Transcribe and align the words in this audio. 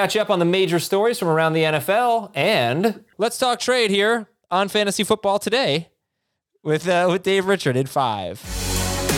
catch 0.00 0.16
up 0.16 0.30
on 0.30 0.38
the 0.38 0.46
major 0.46 0.78
stories 0.78 1.18
from 1.18 1.28
around 1.28 1.52
the 1.52 1.62
NFL, 1.62 2.30
and 2.34 3.04
let's 3.18 3.36
talk 3.36 3.60
trade 3.60 3.90
here 3.90 4.30
on 4.50 4.66
Fantasy 4.66 5.04
Football 5.04 5.38
today 5.38 5.90
with 6.62 6.88
uh, 6.88 7.06
with 7.10 7.22
Dave 7.22 7.44
Richard 7.44 7.76
in 7.76 7.86
five. 7.86 8.42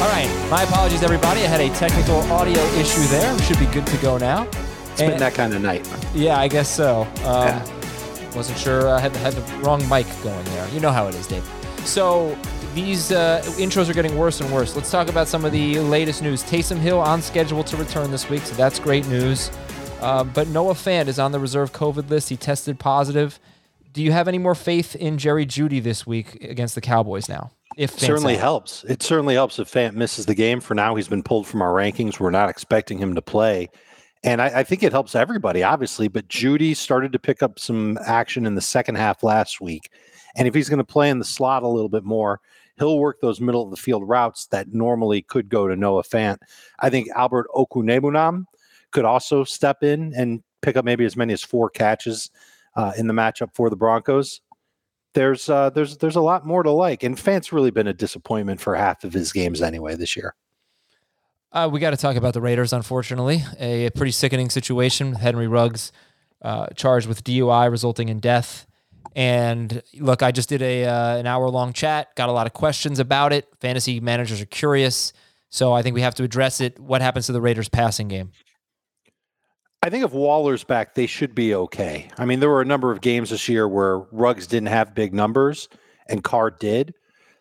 All 0.02 0.08
right, 0.08 0.28
my 0.50 0.64
apologies, 0.64 1.04
everybody. 1.04 1.42
I 1.42 1.46
had 1.46 1.60
a 1.60 1.72
technical 1.76 2.16
audio 2.32 2.60
issue 2.74 3.02
there. 3.02 3.32
We 3.32 3.42
should 3.42 3.60
be 3.60 3.66
good 3.66 3.86
to 3.86 3.96
go 3.98 4.18
now. 4.18 4.48
It's 4.90 5.02
been 5.02 5.20
that 5.20 5.34
kind 5.34 5.54
of 5.54 5.62
night. 5.62 5.88
Yeah, 6.16 6.40
I 6.40 6.48
guess 6.48 6.68
so. 6.68 7.02
Um, 7.02 7.46
yeah. 7.46 8.34
Wasn't 8.34 8.58
sure. 8.58 8.88
I 8.88 8.94
uh, 8.94 8.98
had, 8.98 9.14
had 9.14 9.34
the 9.34 9.58
wrong 9.58 9.88
mic 9.88 10.06
going 10.24 10.44
there. 10.46 10.68
You 10.70 10.80
know 10.80 10.90
how 10.90 11.06
it 11.06 11.14
is, 11.14 11.28
Dave. 11.28 11.48
So 11.84 12.36
these 12.74 13.12
uh, 13.12 13.40
intros 13.44 13.88
are 13.88 13.94
getting 13.94 14.18
worse 14.18 14.40
and 14.40 14.52
worse. 14.52 14.74
Let's 14.74 14.90
talk 14.90 15.08
about 15.08 15.28
some 15.28 15.44
of 15.44 15.52
the 15.52 15.78
latest 15.78 16.22
news. 16.22 16.42
Taysom 16.42 16.78
Hill 16.78 16.98
on 16.98 17.22
schedule 17.22 17.62
to 17.62 17.76
return 17.76 18.10
this 18.10 18.28
week, 18.28 18.42
so 18.42 18.56
that's 18.56 18.80
great 18.80 19.06
news. 19.06 19.52
Uh, 20.02 20.24
but 20.24 20.48
Noah 20.48 20.74
Fant 20.74 21.06
is 21.06 21.20
on 21.20 21.30
the 21.30 21.38
reserve 21.38 21.72
COVID 21.72 22.10
list. 22.10 22.28
He 22.28 22.36
tested 22.36 22.78
positive. 22.80 23.38
Do 23.92 24.02
you 24.02 24.10
have 24.10 24.26
any 24.26 24.38
more 24.38 24.54
faith 24.54 24.96
in 24.96 25.16
Jerry 25.16 25.46
Jeudy 25.46 25.80
this 25.80 26.06
week 26.06 26.42
against 26.42 26.74
the 26.74 26.80
Cowboys 26.80 27.28
now? 27.28 27.52
If 27.76 27.92
Fant's 27.92 28.06
certainly 28.06 28.34
out? 28.34 28.40
helps. 28.40 28.84
It 28.84 29.02
certainly 29.02 29.34
helps 29.34 29.58
if 29.58 29.70
Fant 29.70 29.94
misses 29.94 30.26
the 30.26 30.34
game. 30.34 30.60
For 30.60 30.74
now, 30.74 30.96
he's 30.96 31.08
been 31.08 31.22
pulled 31.22 31.46
from 31.46 31.62
our 31.62 31.72
rankings. 31.72 32.18
We're 32.18 32.30
not 32.30 32.48
expecting 32.48 32.98
him 32.98 33.14
to 33.14 33.22
play. 33.22 33.68
And 34.24 34.42
I, 34.42 34.60
I, 34.60 34.64
think 34.64 34.82
it 34.82 34.92
helps 34.92 35.14
everybody, 35.14 35.62
obviously. 35.62 36.08
But 36.08 36.28
Jeudy 36.28 36.76
started 36.76 37.12
to 37.12 37.18
pick 37.18 37.42
up 37.42 37.58
some 37.58 37.98
action 38.04 38.44
in 38.44 38.54
the 38.54 38.60
second 38.60 38.96
half 38.96 39.22
last 39.22 39.60
week. 39.60 39.90
And 40.36 40.48
if 40.48 40.54
he's 40.54 40.68
going 40.68 40.78
to 40.78 40.84
play 40.84 41.10
in 41.10 41.18
the 41.18 41.24
slot 41.24 41.62
a 41.62 41.68
little 41.68 41.88
bit 41.88 42.04
more, 42.04 42.40
he'll 42.78 42.98
work 42.98 43.20
those 43.20 43.40
middle 43.40 43.62
of 43.62 43.70
the 43.70 43.76
field 43.76 44.08
routes 44.08 44.46
that 44.46 44.72
normally 44.72 45.22
could 45.22 45.48
go 45.48 45.68
to 45.68 45.76
Noah 45.76 46.02
Fant. 46.02 46.38
I 46.80 46.90
think 46.90 47.08
Albert 47.14 47.46
Okwuegbunam 47.54 48.46
could 48.92 49.04
also 49.04 49.44
step 49.44 49.82
in 49.82 50.12
and 50.14 50.42
pick 50.60 50.76
up 50.76 50.84
maybe 50.84 51.04
as 51.04 51.16
many 51.16 51.32
as 51.32 51.42
four 51.42 51.68
catches 51.68 52.30
uh, 52.76 52.92
in 52.96 53.06
the 53.06 53.14
matchup 53.14 53.54
for 53.54 53.68
the 53.68 53.76
Broncos. 53.76 54.40
There's 55.14 55.48
uh, 55.48 55.70
there's 55.70 55.98
there's 55.98 56.16
a 56.16 56.22
lot 56.22 56.46
more 56.46 56.62
to 56.62 56.70
like, 56.70 57.02
and 57.02 57.18
Fant's 57.18 57.52
really 57.52 57.70
been 57.70 57.86
a 57.86 57.92
disappointment 57.92 58.60
for 58.60 58.74
half 58.74 59.04
of 59.04 59.12
his 59.12 59.32
games 59.32 59.60
anyway 59.60 59.94
this 59.94 60.16
year. 60.16 60.34
Uh, 61.52 61.68
we 61.70 61.80
got 61.80 61.90
to 61.90 61.98
talk 61.98 62.16
about 62.16 62.32
the 62.32 62.40
Raiders, 62.40 62.72
unfortunately. 62.72 63.44
A, 63.58 63.90
pretty 63.90 64.12
sickening 64.12 64.48
situation. 64.48 65.14
Henry 65.14 65.46
Ruggs 65.46 65.92
uh, 66.40 66.68
charged 66.74 67.06
with 67.06 67.22
DUI, 67.24 67.70
resulting 67.70 68.08
in 68.08 68.20
death. 68.20 68.66
And 69.14 69.82
look, 69.98 70.22
I 70.22 70.32
just 70.32 70.48
did 70.48 70.62
a 70.62 70.86
uh, 70.86 71.16
an 71.18 71.26
hour 71.26 71.50
long 71.50 71.74
chat. 71.74 72.14
Got 72.16 72.30
a 72.30 72.32
lot 72.32 72.46
of 72.46 72.54
questions 72.54 72.98
about 72.98 73.34
it. 73.34 73.46
Fantasy 73.60 74.00
managers 74.00 74.40
are 74.40 74.46
curious, 74.46 75.12
so 75.50 75.74
I 75.74 75.82
think 75.82 75.92
we 75.92 76.00
have 76.00 76.14
to 76.14 76.22
address 76.22 76.62
it. 76.62 76.80
What 76.80 77.02
happens 77.02 77.26
to 77.26 77.32
the 77.32 77.40
Raiders' 77.42 77.68
passing 77.68 78.08
game? 78.08 78.32
I 79.82 79.90
think 79.90 80.04
if 80.04 80.12
Waller's 80.12 80.62
back, 80.62 80.94
they 80.94 81.06
should 81.06 81.34
be 81.34 81.54
okay. 81.54 82.08
I 82.16 82.24
mean, 82.24 82.38
there 82.38 82.48
were 82.48 82.60
a 82.60 82.66
number 82.66 82.92
of 82.92 83.00
games 83.00 83.30
this 83.30 83.48
year 83.48 83.66
where 83.66 83.98
Ruggs 84.12 84.46
didn't 84.46 84.68
have 84.68 84.94
big 84.94 85.12
numbers 85.12 85.68
and 86.06 86.22
Carr 86.22 86.50
did. 86.50 86.94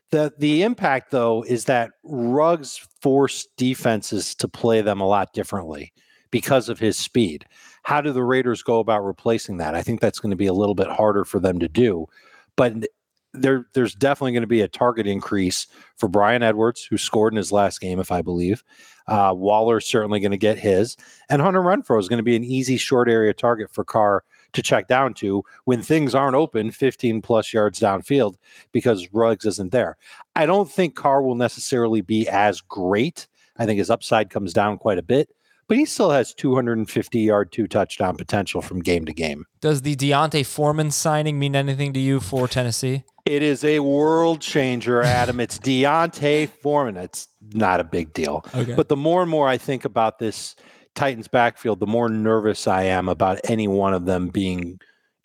The 0.09 0.33
the 0.37 0.63
impact 0.63 1.11
though 1.11 1.43
is 1.43 1.65
that 1.65 1.91
Ruggs 2.03 2.77
forced 2.99 3.55
defenses 3.57 4.35
to 4.35 4.47
play 4.47 4.81
them 4.81 4.99
a 4.99 5.07
lot 5.07 5.33
differently 5.33 5.93
because 6.31 6.67
of 6.67 6.79
his 6.79 6.97
speed. 6.97 7.45
How 7.83 8.01
do 8.01 8.11
the 8.11 8.23
Raiders 8.23 8.63
go 8.63 8.79
about 8.79 9.05
replacing 9.05 9.57
that? 9.57 9.75
I 9.75 9.81
think 9.81 10.01
that's 10.01 10.19
going 10.19 10.31
to 10.31 10.35
be 10.35 10.47
a 10.47 10.53
little 10.53 10.75
bit 10.75 10.87
harder 10.87 11.23
for 11.23 11.39
them 11.39 11.59
to 11.59 11.69
do. 11.69 12.07
But 12.55 12.87
there, 13.33 13.65
there's 13.73 13.95
definitely 13.95 14.33
going 14.33 14.41
to 14.41 14.47
be 14.47 14.61
a 14.61 14.67
target 14.67 15.07
increase 15.07 15.67
for 15.97 16.09
Bryan 16.09 16.43
Edwards, 16.43 16.83
who 16.83 16.97
scored 16.97 17.33
in 17.33 17.37
his 17.37 17.51
last 17.51 17.79
game, 17.79 17.99
if 17.99 18.11
I 18.11 18.21
believe. 18.21 18.63
Uh, 19.07 19.33
Waller's 19.35 19.85
certainly 19.85 20.19
going 20.19 20.31
to 20.31 20.37
get 20.37 20.59
his, 20.59 20.95
and 21.29 21.41
Hunter 21.41 21.61
Renfrow 21.61 21.99
is 21.99 22.07
going 22.07 22.17
to 22.17 22.23
be 22.23 22.35
an 22.35 22.43
easy 22.43 22.77
short 22.77 23.09
area 23.09 23.33
target 23.33 23.71
for 23.71 23.83
Carr 23.83 24.23
to 24.53 24.61
check 24.61 24.87
down 24.87 25.13
to 25.15 25.43
when 25.65 25.81
things 25.81 26.13
aren't 26.13 26.35
open 26.35 26.71
15 26.71 27.21
plus 27.21 27.53
yards 27.53 27.79
downfield 27.79 28.35
because 28.71 29.07
Ruggs 29.13 29.45
isn't 29.45 29.71
there. 29.71 29.97
I 30.35 30.45
don't 30.45 30.69
think 30.69 30.95
Carr 30.95 31.21
will 31.21 31.35
necessarily 31.35 32.01
be 32.01 32.27
as 32.27 32.61
great. 32.61 33.27
I 33.57 33.65
think 33.65 33.79
his 33.79 33.89
upside 33.89 34.29
comes 34.29 34.53
down 34.53 34.77
quite 34.77 34.97
a 34.97 35.03
bit, 35.03 35.29
but 35.71 35.77
he 35.77 35.85
still 35.85 36.09
has 36.09 36.33
250 36.33 37.19
yard, 37.21 37.53
two 37.53 37.65
touchdown 37.65 38.17
potential 38.17 38.61
from 38.61 38.81
game 38.81 39.05
to 39.05 39.13
game. 39.13 39.45
Does 39.61 39.83
the 39.83 39.95
D'Onta 39.95 40.45
Foreman 40.45 40.91
signing 40.91 41.39
mean 41.39 41.55
anything 41.55 41.93
to 41.93 41.99
you 42.01 42.19
for 42.19 42.49
Tennessee? 42.49 43.05
It 43.25 43.41
is 43.41 43.63
a 43.63 43.79
world 43.79 44.41
changer, 44.41 45.01
Adam. 45.01 45.39
it's 45.39 45.57
D'Onta 45.63 46.49
Foreman. 46.61 46.97
It's 46.97 47.29
not 47.53 47.79
a 47.79 47.85
big 47.85 48.11
deal. 48.11 48.43
Okay. 48.53 48.73
But 48.73 48.89
the 48.89 48.97
more 48.97 49.21
and 49.21 49.31
more 49.31 49.47
I 49.47 49.57
think 49.57 49.85
about 49.85 50.19
this 50.19 50.57
Titans 50.93 51.29
backfield, 51.29 51.79
the 51.79 51.87
more 51.87 52.09
nervous 52.09 52.67
I 52.67 52.83
am 52.83 53.07
about 53.07 53.39
any 53.45 53.69
one 53.69 53.93
of 53.93 54.03
them 54.03 54.27
being 54.27 54.77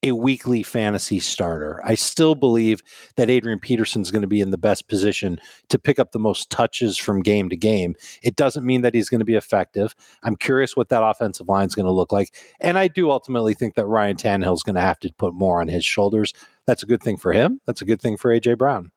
a 0.03 0.13
weekly 0.13 0.63
fantasy 0.63 1.19
starter. 1.19 1.81
I 1.85 1.95
still 1.95 2.35
believe 2.35 2.83
that 3.17 3.31
Adrian 3.31 3.59
Peterson 3.59 4.03
is 4.03 4.11
going 4.11 4.23
to 4.23 4.29
be 4.29 4.41
in 4.41 4.51
the 4.51 4.59
best 4.59 4.89
position 4.89 5.41
to 5.69 5.79
pick 5.79 5.99
up 5.99 6.13
the 6.13 6.19
most 6.19 6.51
touches 6.51 6.97
from 6.97 7.23
game 7.23 7.49
to 7.49 7.57
game. 7.57 7.97
It 8.23 8.37
doesn't 8.37 8.65
mean 8.65 8.83
that 8.83 8.95
he's 8.95 9.09
going 9.09 9.21
to 9.21 9.25
be 9.25 9.35
effective. 9.35 9.95
I'm 10.23 10.37
curious 10.37 10.77
what 10.77 10.91
that 10.91 11.03
offensive 11.03 11.49
line 11.49 11.67
is 11.67 11.75
going 11.75 11.87
to 11.87 11.93
look 11.93 12.13
like. 12.13 12.35
And 12.61 12.79
I 12.79 12.89
do 12.89 13.11
ultimately 13.11 13.55
think 13.55 13.75
that 13.75 13.87
Ryan 13.87 14.17
Tannehill 14.17 14.55
is 14.55 14.63
going 14.63 14.77
to 14.77 14.81
have 14.81 14.99
to 15.01 15.13
put 15.15 15.35
more 15.35 15.61
on 15.61 15.69
his 15.69 15.85
shoulders. 15.85 16.33
That's 16.67 16.83
a 16.83 16.87
good 16.87 17.03
thing 17.03 17.17
for 17.17 17.33
him. 17.33 17.61
That's 17.67 17.83
a 17.83 17.87
good 17.87 18.01
thing 18.01 18.17
for 18.17 18.31
AJ 18.31 18.59
Brown. 18.59 18.93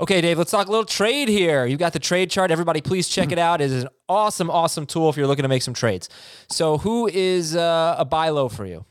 Okay, 0.00 0.20
Dave, 0.20 0.38
let's 0.38 0.50
talk 0.50 0.66
a 0.66 0.70
little 0.70 0.84
trade 0.84 1.28
here. 1.28 1.66
You've 1.66 1.78
got 1.78 1.92
the 1.92 2.00
trade 2.00 2.28
chart. 2.28 2.50
Everybody, 2.50 2.80
please 2.80 3.08
check 3.08 3.30
it 3.30 3.38
out. 3.38 3.60
It 3.60 3.70
is 3.70 3.84
an 3.84 3.88
awesome, 4.08 4.50
awesome 4.50 4.86
tool 4.86 5.08
if 5.08 5.16
you're 5.16 5.28
looking 5.28 5.44
to 5.44 5.48
make 5.48 5.62
some 5.62 5.74
trades. 5.74 6.08
So, 6.50 6.78
who 6.78 7.06
is 7.06 7.54
uh, 7.54 7.94
a 7.96 8.04
buy 8.04 8.30
low 8.30 8.48
for 8.48 8.66
you? 8.66 8.84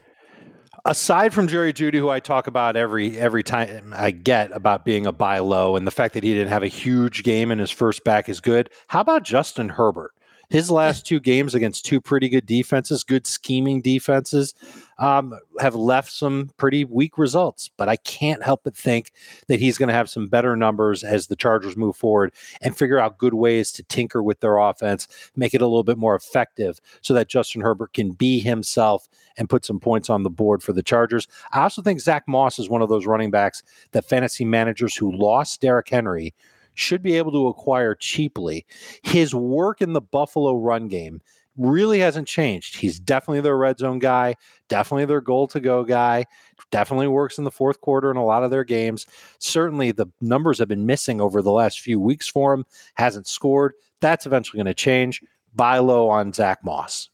Aside 0.86 1.34
from 1.34 1.48
Jerry 1.48 1.72
Jeudy, 1.72 1.98
who 1.98 2.10
I 2.10 2.20
talk 2.20 2.48
about 2.48 2.76
every 2.76 3.18
every 3.18 3.42
time 3.42 3.94
I 3.96 4.12
get 4.12 4.52
about 4.52 4.84
being 4.84 5.06
a 5.06 5.14
buy 5.14 5.40
low, 5.40 5.78
and 5.78 5.88
the 5.88 5.92
fact 5.92 6.14
that 6.14 6.24
he 6.24 6.34
didn't 6.34 6.50
have 6.50 6.64
a 6.64 6.68
huge 6.68 7.24
game 7.24 7.52
and 7.52 7.62
his 7.62 7.72
first 7.72 8.04
back 8.04 8.28
is 8.28 8.42
good. 8.42 8.70
How 8.88 9.00
about 9.00 9.24
Justin 9.24 9.70
Herbert? 9.70 10.12
His 10.50 10.70
last 10.70 11.06
two 11.06 11.22
games 11.22 11.56
against 11.56 11.86
two 11.86 12.02
pretty 12.02 12.28
good 12.28 12.46
defenses, 12.46 13.06
good 13.06 13.26
scheming 13.26 13.82
defenses, 13.82 14.54
um, 15.04 15.38
have 15.60 15.76
left 15.76 16.14
some 16.14 16.50
pretty 16.56 16.86
weak 16.86 17.18
results. 17.18 17.70
But 17.76 17.90
I 17.90 17.98
can't 17.98 18.42
help 18.42 18.62
but 18.64 18.76
think 18.76 19.12
that 19.48 19.60
he's 19.60 19.78
going 19.78 19.90
to 19.90 19.94
have 19.94 20.10
some 20.10 20.30
better 20.30 20.56
numbers 20.56 21.04
as 21.04 21.28
the 21.28 21.36
Chargers 21.36 21.76
move 21.76 21.98
forward 21.98 22.32
and 22.62 22.78
figure 22.78 23.00
out 23.00 23.18
good 23.18 23.34
ways 23.34 23.74
to 23.74 23.84
tinker 23.84 24.24
with 24.24 24.40
their 24.40 24.58
offense, 24.58 25.10
make 25.36 25.54
it 25.54 25.62
a 25.62 25.68
little 25.68 25.84
bit 25.84 25.98
more 25.98 26.16
effective 26.16 26.80
so 27.02 27.14
that 27.14 27.28
Justin 27.28 27.62
Herbert 27.62 27.92
can 27.92 28.12
be 28.12 28.40
himself 28.40 29.10
and 29.36 29.50
put 29.50 29.66
some 29.66 29.80
points 29.80 30.10
on 30.10 30.24
the 30.24 30.30
board 30.30 30.64
for 30.64 30.72
the 30.72 30.82
Chargers. 30.84 31.28
I 31.52 31.64
also 31.64 31.82
think 31.82 32.00
Zach 32.00 32.24
Moss 32.26 32.58
is 32.58 32.70
one 32.70 32.82
of 32.82 32.88
those 32.88 33.06
running 33.06 33.30
backs 33.30 33.62
that 33.92 34.06
fantasy 34.06 34.46
managers 34.46 34.96
who 34.96 35.12
lost 35.12 35.60
Derrick 35.60 35.90
Henry 35.90 36.34
should 36.76 37.04
be 37.04 37.18
able 37.18 37.34
to 37.34 37.48
acquire 37.48 37.94
cheaply. 37.94 38.66
His 39.02 39.36
work 39.36 39.82
in 39.82 39.92
the 39.92 40.02
Buffalo 40.02 40.56
run 40.56 40.88
game 40.88 41.22
really 41.58 42.00
hasn't 42.00 42.28
changed. 42.28 42.78
He's 42.78 43.00
definitely 43.00 43.42
their 43.42 43.58
red 43.58 43.80
zone 43.80 44.00
guy, 44.00 44.36
definitely 44.70 45.06
their 45.06 45.22
goal 45.22 45.48
to 45.50 45.60
go 45.60 45.84
guy, 45.84 46.26
definitely 46.72 47.08
works 47.08 47.38
in 47.38 47.44
the 47.44 47.52
fourth 47.52 47.82
quarter 47.82 48.10
in 48.10 48.18
a 48.18 48.26
lot 48.26 48.44
of 48.44 48.52
their 48.52 48.64
games. 48.64 49.06
Certainly 49.40 49.92
the 49.92 50.08
numbers 50.22 50.60
have 50.60 50.68
been 50.68 50.86
missing 50.86 51.22
over 51.22 51.42
the 51.42 51.52
last 51.52 51.80
few 51.80 52.00
weeks 52.00 52.28
for 52.28 52.54
him, 52.54 52.66
hasn't 52.96 53.28
scored. 53.28 53.74
That's 54.02 54.26
eventually 54.26 54.58
going 54.58 54.68
to 54.68 54.74
change. 54.74 55.22
Buy 55.56 55.78
low 55.78 56.10
on 56.10 56.34
Zach 56.34 56.64
Moss. 56.64 57.10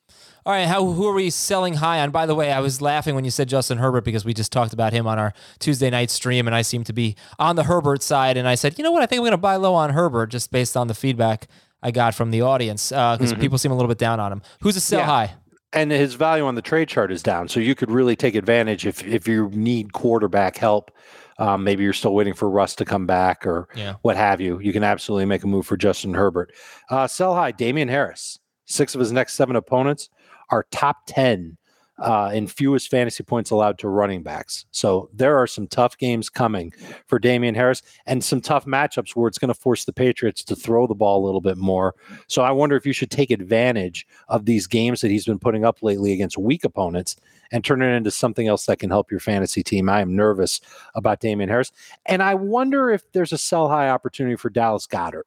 All 0.45 0.53
right, 0.53 0.67
how 0.67 0.85
who 0.85 1.05
are 1.07 1.13
we 1.13 1.29
selling 1.29 1.75
high 1.75 1.99
on? 1.99 2.11
By 2.11 2.25
the 2.25 2.33
way, 2.33 2.51
I 2.51 2.61
was 2.61 2.81
laughing 2.81 3.13
when 3.13 3.25
you 3.25 3.29
said 3.29 3.49
Justin 3.49 3.77
Herbert 3.77 4.05
because 4.05 4.23
we 4.23 4.33
just 4.33 4.51
talked 4.51 4.73
about 4.73 4.93
him 4.93 5.05
on 5.05 5.19
our 5.19 5.33
Tuesday 5.59 5.89
night 5.89 6.09
stream, 6.09 6.47
and 6.47 6.55
I 6.55 6.61
seem 6.61 6.83
to 6.85 6.93
be 6.93 7.15
on 7.37 7.55
the 7.55 7.65
Herbert 7.65 8.01
side. 8.01 8.37
And 8.37 8.47
I 8.47 8.55
said, 8.55 8.77
you 8.77 8.83
know 8.83 8.91
what? 8.91 9.03
I 9.03 9.05
think 9.05 9.19
I'm 9.19 9.23
going 9.23 9.31
to 9.31 9.37
buy 9.37 9.57
low 9.57 9.75
on 9.75 9.91
Herbert 9.91 10.27
just 10.27 10.49
based 10.49 10.77
on 10.77 10.87
the 10.87 10.95
feedback 10.95 11.47
I 11.81 11.91
got 11.91 12.15
from 12.15 12.31
the 12.31 12.41
audience 12.41 12.89
because 12.89 13.19
uh, 13.19 13.23
mm-hmm. 13.23 13.41
people 13.41 13.57
seem 13.57 13.71
a 13.71 13.75
little 13.75 13.87
bit 13.87 13.97
down 13.97 14.19
on 14.19 14.31
him. 14.31 14.41
Who's 14.61 14.75
a 14.75 14.81
sell 14.81 14.99
yeah. 14.99 15.05
high? 15.05 15.33
And 15.71 15.91
his 15.91 16.15
value 16.15 16.45
on 16.45 16.55
the 16.55 16.61
trade 16.61 16.87
chart 16.87 17.11
is 17.11 17.21
down, 17.21 17.47
so 17.47 17.59
you 17.59 17.75
could 17.75 17.91
really 17.91 18.15
take 18.15 18.33
advantage 18.35 18.87
if 18.87 19.05
if 19.05 19.27
you 19.27 19.49
need 19.53 19.93
quarterback 19.93 20.57
help. 20.57 20.91
Um, 21.37 21.63
maybe 21.63 21.83
you're 21.83 21.93
still 21.93 22.13
waiting 22.13 22.33
for 22.33 22.49
Russ 22.49 22.75
to 22.75 22.85
come 22.85 23.05
back 23.05 23.45
or 23.45 23.69
yeah. 23.73 23.95
what 24.01 24.17
have 24.17 24.41
you. 24.41 24.59
You 24.59 24.73
can 24.73 24.83
absolutely 24.83 25.25
make 25.25 25.43
a 25.43 25.47
move 25.47 25.65
for 25.65 25.77
Justin 25.77 26.13
Herbert. 26.13 26.51
Uh, 26.89 27.07
sell 27.07 27.33
high, 27.33 27.51
Damien 27.51 27.87
Harris. 27.87 28.39
Six 28.65 28.93
of 28.93 28.99
his 28.99 29.13
next 29.13 29.35
seven 29.35 29.55
opponents 29.55 30.09
are 30.49 30.65
top 30.71 30.97
10 31.07 31.57
uh, 32.01 32.31
in 32.33 32.47
fewest 32.47 32.89
fantasy 32.89 33.23
points 33.23 33.51
allowed 33.51 33.77
to 33.79 33.89
running 33.89 34.23
backs. 34.23 34.65
So 34.71 35.09
there 35.13 35.37
are 35.37 35.47
some 35.47 35.67
tough 35.67 35.97
games 35.97 36.29
coming 36.29 36.73
for 37.07 37.19
Damien 37.19 37.55
Harris 37.55 37.81
and 38.05 38.23
some 38.23 38.41
tough 38.41 38.65
matchups 38.65 39.15
where 39.15 39.27
it's 39.27 39.37
going 39.37 39.53
to 39.53 39.59
force 39.59 39.85
the 39.85 39.93
Patriots 39.93 40.43
to 40.45 40.55
throw 40.55 40.87
the 40.87 40.95
ball 40.95 41.23
a 41.23 41.25
little 41.25 41.41
bit 41.41 41.57
more. 41.57 41.95
So 42.27 42.41
I 42.41 42.51
wonder 42.51 42.75
if 42.75 42.85
you 42.85 42.93
should 42.93 43.11
take 43.11 43.31
advantage 43.31 44.07
of 44.27 44.45
these 44.45 44.67
games 44.67 45.01
that 45.01 45.11
he's 45.11 45.25
been 45.25 45.39
putting 45.39 45.65
up 45.65 45.81
lately 45.81 46.13
against 46.13 46.37
weak 46.37 46.63
opponents 46.63 47.15
and 47.51 47.63
turn 47.63 47.81
it 47.81 47.95
into 47.95 48.11
something 48.11 48.47
else 48.47 48.65
that 48.67 48.79
can 48.79 48.89
help 48.89 49.09
your 49.11 49.19
fantasy 49.19 49.63
team. 49.63 49.89
I 49.89 50.01
am 50.01 50.15
nervous 50.15 50.61
about 50.95 51.19
Damien 51.19 51.49
Harris. 51.49 51.71
And 52.05 52.21
I 52.21 52.35
wonder 52.35 52.91
if 52.91 53.11
there's 53.11 53.33
a 53.33 53.37
sell 53.37 53.67
high 53.67 53.89
opportunity 53.89 54.35
for 54.35 54.49
Dallas 54.49 54.87
Goedert. 54.87 55.23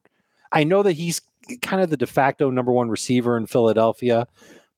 I 0.53 0.65
know 0.65 0.83
that 0.83 0.93
he's 0.93 1.21
kind 1.63 1.83
of 1.83 1.91
the 1.91 1.97
de 1.97 2.07
facto 2.07 2.51
number 2.51 2.73
one 2.73 2.89
receiver 2.89 3.37
in 3.37 3.47
Philadelphia, 3.47 4.29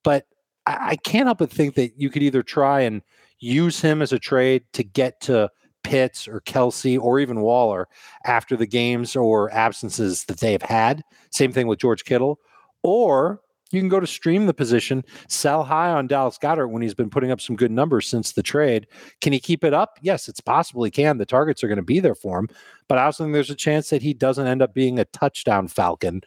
but 0.03 0.27
I, 0.67 0.91
I 0.91 0.97
can't 0.97 1.27
help 1.27 1.39
but 1.39 1.51
think 1.51 1.75
that 1.75 1.93
you 1.97 2.11
could 2.11 2.23
either 2.23 2.43
try 2.43 2.81
and 2.81 3.03
use 3.39 3.81
him 3.81 4.03
as 4.03 4.13
a 4.13 4.19
trade 4.19 4.65
to 4.73 4.83
get 4.83 5.21
to 5.23 5.51
Pitts 5.83 6.27
or 6.27 6.41
Kelce 6.41 6.99
or 6.99 7.21
even 7.21 7.43
Waller 7.43 7.89
after 8.25 8.57
the 8.57 8.67
games 8.67 9.15
or 9.15 9.53
absences 9.53 10.25
that 10.25 10.41
they 10.41 10.53
have 10.53 10.63
had. 10.63 11.05
Same 11.31 11.53
thing 11.53 11.67
with 11.67 11.79
George 11.79 12.05
Kittle. 12.05 12.41
Or 12.83 13.41
you 13.71 13.81
can 13.81 13.89
go 13.89 14.01
to 14.01 14.07
stream 14.07 14.47
the 14.47 14.55
position, 14.55 15.05
sell 15.29 15.65
high 15.65 15.91
on 15.91 16.07
Dallas 16.07 16.39
Goedert 16.39 16.71
when 16.71 16.83
he's 16.83 16.95
been 16.95 17.11
putting 17.11 17.31
up 17.31 17.41
some 17.41 17.57
good 17.57 17.71
numbers 17.71 18.07
since 18.07 18.33
the 18.33 18.43
trade. 18.43 18.87
Can 19.21 19.33
he 19.33 19.41
keep 19.41 19.65
it 19.65 19.75
up? 19.75 19.99
Yes, 20.01 20.29
it's 20.29 20.41
possible 20.41 20.85
he 20.85 20.91
can. 20.91 21.19
The 21.19 21.27
targets 21.27 21.63
are 21.63 21.69
going 21.69 21.77
to 21.77 21.83
be 21.83 22.01
there 22.01 22.15
for 22.15 22.39
him. 22.39 22.49
But 22.89 22.99
I 22.99 23.05
also 23.05 23.25
think 23.25 23.35
there's 23.35 23.51
a 23.51 23.55
chance 23.55 23.91
that 23.91 24.03
he 24.03 24.15
doesn't 24.15 24.47
end 24.47 24.63
up 24.63 24.75
being 24.75 24.99
a 24.99 25.05
touchdown 25.07 25.69
Falcon. 25.69 26.23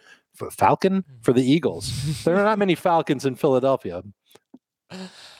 Falcon 0.51 1.01
hmm. 1.01 1.13
for 1.21 1.33
the 1.33 1.43
Eagles. 1.43 2.23
there 2.23 2.35
are 2.35 2.43
not 2.43 2.59
many 2.59 2.75
Falcons 2.75 3.25
in 3.25 3.35
Philadelphia. 3.35 4.03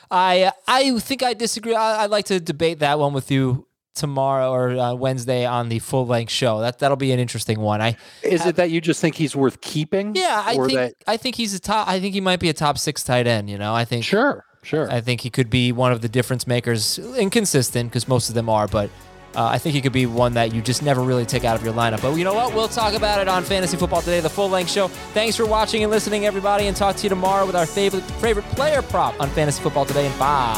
I 0.10 0.52
I 0.68 1.00
think 1.00 1.24
I 1.24 1.34
disagree. 1.34 1.76
I, 1.76 2.04
would 2.04 2.12
like 2.12 2.26
to 2.26 2.40
debate 2.40 2.80
that 2.80 3.00
one 3.00 3.14
with 3.14 3.30
you 3.32 3.68
tomorrow 3.98 4.52
or 4.52 4.70
uh, 4.78 4.94
Wednesday 4.94 5.46
on 5.46 5.70
the 5.70 5.80
full 5.80 6.06
length 6.06 6.32
show. 6.32 6.62
That 6.62 6.80
that'll 6.80 6.98
be 6.98 7.12
an 7.12 7.20
interesting 7.20 7.60
one. 7.60 7.82
I 7.82 7.98
is 8.24 8.42
have, 8.42 8.50
it 8.50 8.56
that 8.58 8.72
you 8.72 8.80
just 8.80 9.02
think 9.02 9.16
he's 9.16 9.36
worth 9.36 9.60
keeping? 9.62 10.16
Yeah, 10.16 10.44
I 10.46 10.56
think 10.56 10.74
that... 10.74 10.94
I 11.08 11.18
think 11.18 11.36
he's 11.36 11.54
a 11.54 11.60
top. 11.60 11.88
I 11.88 12.00
think 12.00 12.14
he 12.14 12.22
might 12.22 12.40
be 12.40 12.50
a 12.50 12.54
top 12.54 12.78
six 12.78 13.04
tight 13.04 13.28
end. 13.28 13.50
You 13.50 13.58
know, 13.58 13.74
I 13.74 13.86
think 13.86 14.04
sure, 14.06 14.46
sure. 14.64 14.90
I 14.90 15.02
think 15.02 15.22
he 15.22 15.30
could 15.30 15.50
be 15.50 15.72
one 15.72 15.92
of 15.92 16.02
the 16.02 16.10
difference 16.10 16.48
makers. 16.48 17.00
Inconsistent 17.00 17.90
because 17.90 18.08
most 18.08 18.30
of 18.30 18.36
them 18.36 18.50
are, 18.50 18.68
but. 18.68 18.90
Uh, 19.38 19.46
I 19.46 19.60
think 19.60 19.76
he 19.76 19.82
could 19.82 19.94
be 19.94 20.08
one 20.08 20.34
that 20.34 20.52
you 20.52 20.64
just 20.64 20.82
never 20.82 21.04
really 21.04 21.24
take 21.24 21.44
out 21.44 21.56
of 21.56 21.64
your 21.64 21.74
lineup. 21.74 22.02
But 22.02 22.16
you 22.16 22.24
know 22.24 22.34
what? 22.34 22.56
We'll 22.56 22.68
talk 22.68 22.96
about 22.96 23.22
it 23.22 23.28
on 23.28 23.44
Fantasy 23.44 23.78
Football 23.78 24.02
Today, 24.02 24.20
the 24.20 24.30
full 24.30 24.50
length 24.50 24.72
show. 24.72 24.88
Thanks 24.88 25.36
for 25.36 25.46
watching 25.46 25.84
and 25.84 25.92
listening, 25.92 26.26
everybody, 26.26 26.66
and 26.66 26.76
talk 26.76 26.96
to 26.96 27.04
you 27.04 27.10
tomorrow 27.10 27.46
with 27.46 27.56
our 27.56 27.68
favorite 27.68 28.04
favorite 28.20 28.46
player 28.50 28.82
prop 28.82 29.18
on 29.22 29.30
Fantasy 29.30 29.62
Football 29.62 29.86
Today 29.86 30.08
in 30.08 30.12
five. 30.14 30.58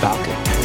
Falcon. 0.00 0.55